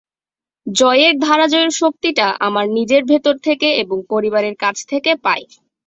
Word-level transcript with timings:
জয়ের 0.67 1.13
ধারাজয়ের 1.19 1.71
শক্তিটা 1.79 2.27
আমার 2.39 2.65
নিজের 2.77 3.01
ভেতর 3.05 3.35
থেকে 3.47 3.67
এবং 3.83 3.97
পরিবারের 4.11 4.55
কাছ 4.63 4.77
থেকে 4.87 5.11
পাই। 5.25 5.43